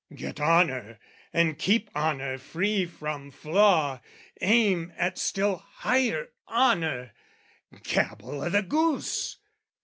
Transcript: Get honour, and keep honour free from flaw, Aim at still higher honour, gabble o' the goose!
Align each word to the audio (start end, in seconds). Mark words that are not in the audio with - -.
Get 0.15 0.39
honour, 0.41 0.97
and 1.31 1.59
keep 1.59 1.91
honour 1.95 2.39
free 2.39 2.87
from 2.87 3.29
flaw, 3.29 3.99
Aim 4.41 4.91
at 4.97 5.19
still 5.19 5.57
higher 5.57 6.31
honour, 6.47 7.11
gabble 7.83 8.41
o' 8.43 8.49
the 8.49 8.63
goose! 8.63 9.37